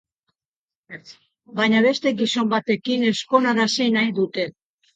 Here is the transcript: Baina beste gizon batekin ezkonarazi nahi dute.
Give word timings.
Baina 1.59 1.83
beste 1.87 2.15
gizon 2.23 2.51
batekin 2.55 3.07
ezkonarazi 3.13 3.91
nahi 4.01 4.19
dute. 4.25 4.51